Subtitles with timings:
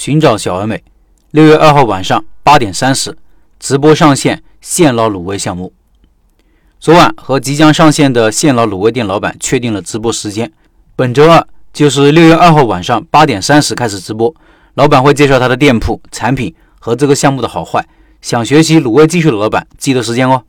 [0.00, 0.82] 寻找小而美。
[1.30, 3.14] 六月二号晚上八点三十，
[3.58, 5.74] 直播上线现捞卤味项目。
[6.78, 10.50] 昨晚和即将上线的现捞卤味店老板确定了直播时间，
[10.96, 14.34] 本周二就是六月二号晚上八点三十开始直播。
[14.72, 17.86] 老板会介绍他的店铺、产品和这个项目的好坏。
[18.22, 20.42] 想学习卤味技术的老板记得时间哦。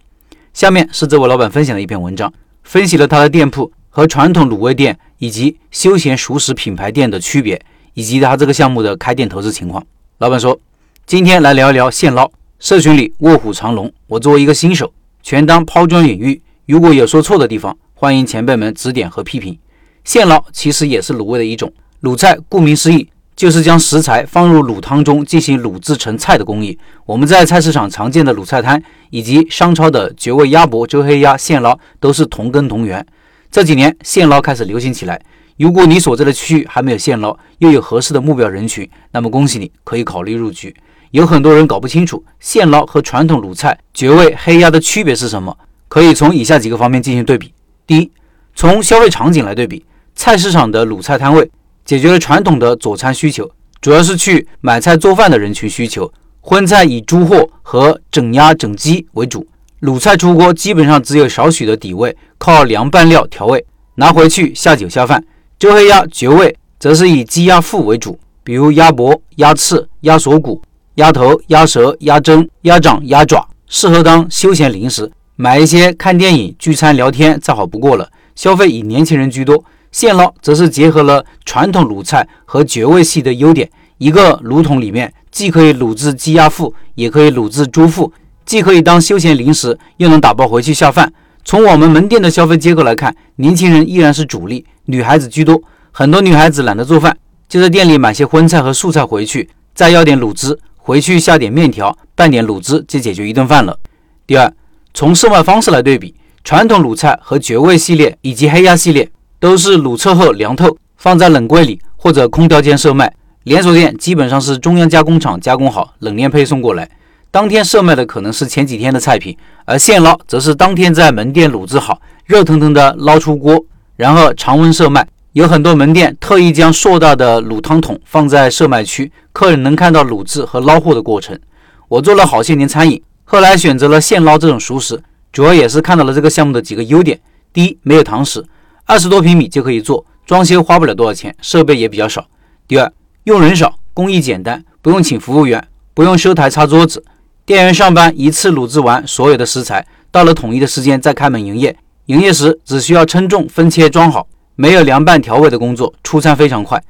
[0.54, 2.32] 下面是这位老板分享的一篇文章，
[2.64, 7.62] 分析了他的店铺和传统卤味店以及休闲熟食品牌店的区别，
[7.94, 9.86] 以及他这个项目的开店投资情况。
[10.18, 10.60] 老板说。
[11.08, 12.32] 今天来聊一聊现捞。
[12.58, 16.42] 社群里卧虎藏龙，我作为一个新手，全当抛砖引玉。
[16.68, 19.58] 如果有说错的地方，欢迎前辈们指点和批评。
[20.06, 26.78] 现捞其实也是卤味的一种，卤菜顾名思义就是将食材放入卤汤中进行卤制成菜的工艺。
[27.06, 33.06] 我们在菜市场常见的卤菜摊，以及商超的绝味鸭脖、周黑鸭、现捞都是同根同源。
[33.52, 35.20] 这几年现捞开始流行起来。
[35.62, 40.76] 如果你所在的区域还没有现捞，又有合适的目标人群，那么恭喜你，可以考虑入局。
[41.12, 45.56] 有很多人搞不清楚现捞和传统卤菜绝味黑鸭的区别是什么，
[45.88, 47.54] 可以从以下几个方面进行对比。
[47.86, 48.12] 第一，
[48.56, 51.48] 从消费场景来对比，菜市场的卤菜摊位
[51.86, 53.48] 解决了传统的佐餐需求，
[53.80, 56.12] 主要是去买菜做饭的人群需求。
[56.40, 59.46] 荤菜以猪货和整鸭整鸡为主，
[59.82, 65.24] 卤菜出锅基本上只有少许的底味，靠凉拌料调味，拿回去下酒下饭。
[65.62, 70.60] 周黑鸭绝味则是以鸡鸭腹为主，比如鸭脖、鸭翅、鸭锁骨。
[70.96, 78.10] 鸭头、鸭舌、鸭胗、鸭掌、鸭爪，适合当休闲零食，买一些看电影、聚餐、聊天再好不过了。
[78.34, 79.64] 消费以年轻人居多。
[79.92, 88.12] 现捞则是结合了传统卤菜和绝味系的优点，一个卤桶里面既可以卤制鸡鸭腹，也可以卤制猪腹，
[88.48, 91.14] 既可以当休闲零食，又能打包回去下饭。
[91.46, 95.62] 从我们门店的消费结构来看，年轻人依然是主力，女孩子居多。
[95.92, 97.18] 很多女孩子懒得做饭，
[97.50, 100.58] 就在店里买些荤菜和素菜回去，再要点卤汁。
[100.78, 103.78] 回去下点面条，拌点卤汁就解决一顿饭了。
[104.26, 104.52] 第二，
[104.94, 109.08] 从售卖方式来对比，传统卤菜和绝味系列以及黑鸭系列
[109.40, 113.14] 都是卤测后凉透，放在冷柜里或者空调间售卖。
[113.44, 116.90] 连锁店基本上是中央加工厂加工好，冷链配送过来，
[117.30, 123.64] 当天售卖的可能是前几天的菜品，而现捞则是当天在门店卤制好，热腾腾的捞出锅，
[124.02, 125.08] 然后常温售卖。
[125.34, 131.40] 有很多门店特意将硕大的卤汤桶放在售卖区，客人能看到卤制和捞货的过程。
[131.88, 135.00] 我做了好些年餐饮，后来选择了现捞这种熟食，
[135.32, 137.20] 主要也是看到了这个项目的几个优点：
[137.54, 138.44] 第一，没有堂食，
[138.86, 142.24] 二十多平米就可以做，装修花不了多少钱，设备也比较少；
[142.68, 142.92] 第二，
[143.26, 145.64] 用人少，工艺简单，不用请服务员，
[145.94, 147.04] 不用收台擦桌子，
[147.46, 151.78] 店员上班一次卤制完所有的食材，到了统一的时间再开门营业，
[152.12, 154.28] 营业时只需要称重、分切、装好。
[154.56, 156.84] 没有凉拌调味的工作，出餐非常快。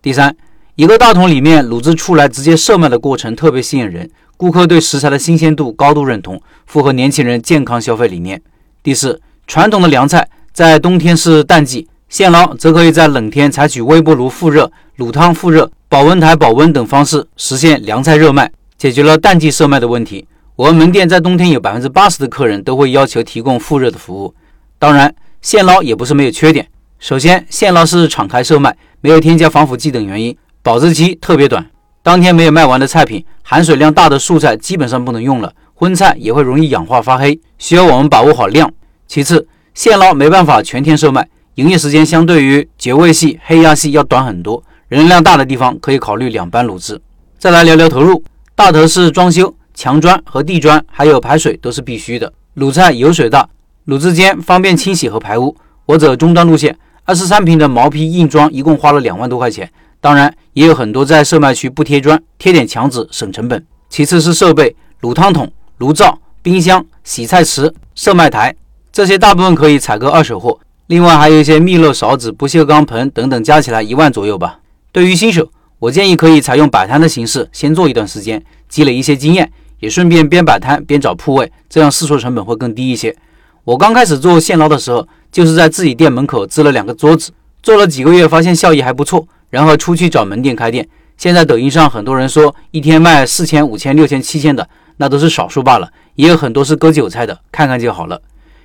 [0.00, 0.34] 第三，
[0.76, 8.40] 一个大桶里面卤制出来直接售卖的过程特别吸引人，顾客对食材的新鲜度高度认同，符合年轻人健康消费理念。
[8.82, 20.26] 第四，传统的凉菜在冬天是淡季，现捞则可以在冷天采取微波炉复热、卤汤复热、保温台保温等方式实现凉菜热卖，解决了淡季售卖的问题。
[20.56, 24.34] 我们门店在冬天有百分之八十的客人都会要求提供复热的服务。
[24.82, 26.66] 当然，现捞也不是没有缺点。
[26.98, 31.64] 首先，现捞是敞开售卖，没有添加防腐剂等原因，保质期特别短。
[32.02, 38.68] 当天没有卖完的菜品，含水量大的素菜基本上不能用了，荤菜也会容易氧化发黑，需要我们把握好量。
[39.06, 44.64] 其次，现捞没办法全天售卖，营业时间相对于绝味系、黑鸭系要短很多。
[44.88, 47.00] 人流量大的地方可以考虑两班卤制。
[47.38, 48.24] 再来聊聊投入，
[48.56, 52.32] 大头是装修，墙砖和地砖还有排水都是必须的。
[52.56, 53.48] 卤菜油水大，
[53.86, 55.56] 卤制间方便清洗和排污。
[55.86, 56.78] 我走中端路线。
[57.04, 59.68] 二十三平的毛坯硬装一共花了两万多块钱，
[60.00, 63.66] 当然也有很多在售卖区不贴砖，贴点墙纸省成本。
[63.88, 68.54] 其次是设备，卤汤桶、炉灶、冰箱、洗菜池、售卖台，
[68.92, 70.60] 这些大部分可以采购二手货。
[70.86, 74.60] 另外还有一些密漏勺子、不锈钢盆等等，加起来一万左右吧。
[74.92, 75.50] 对于新手，
[75.80, 83.16] 我建议可以采用摆摊的形式，先做一段时间，积累一些经验，也顺便边摆摊边找铺位，这样试错成本会更低一些。
[83.64, 85.06] 我刚开始做现捞的时候。
[85.32, 87.32] 就是在自己店门口支了两个桌子，
[87.62, 90.86] 做了几个月，发现效益还不错，然后出去找门店开店。
[91.16, 94.68] 现在抖音上很多人说一天卖四千、五千、六千、七千的，
[94.98, 98.20] 那都是少数罢了，也有很多是割韭菜的，看看就好了。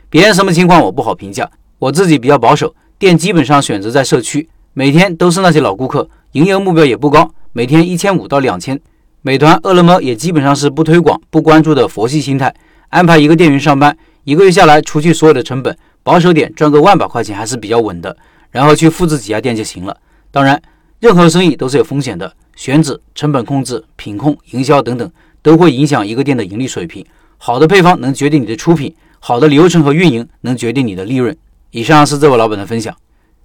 [0.09, 1.49] 别人什么情况我不好评价，
[1.79, 8.77] 我自己比较保守，店基本上选择在社区，每天都是那些老顾客，营业目标也不高，每天一千五到两千。
[9.21, 12.53] 美团、饿了么也基本上是不推广、不关注的佛系心态，
[12.89, 13.97] 安排一个店员上班，
[14.27, 15.73] 一个月下来，除去所有的成本。
[16.03, 18.17] 保守点赚个万把块钱还是比较稳的，
[18.51, 19.95] 然后去复制几家店就行了。
[20.31, 20.61] 当然，
[20.99, 25.09] 任何生意都是有风险的，选址、成本控制、品控、营销等等，
[25.41, 27.05] 都会影响一个店的盈利水平。
[27.37, 31.33] 好的配方能决定你的出品，好的流程和运营能决定你的利润。
[31.71, 32.93] 以上是这位老板的分享。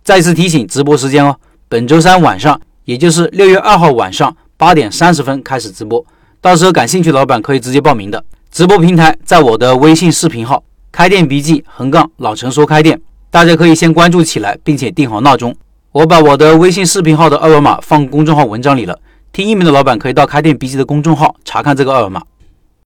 [0.02, 1.37] 再次提醒直播时间哦，
[1.69, 6.05] 本周三晚上，也就是六月二号晚上八点三十分开始直播，
[6.40, 8.25] 到时候感兴趣的老板可以直接报名的。
[8.50, 10.62] 直播平台在我的微信视频号
[10.93, 13.00] “开店笔记”横杠老陈说开店，
[13.31, 15.56] 大家可以先关注起来，并且定好闹钟。
[15.91, 18.99] 我把我的微信视频号的二维码放公众号文章里了，
[19.33, 22.23] 听音频的老板可以到“开店笔记”的公众号查看这个二维码。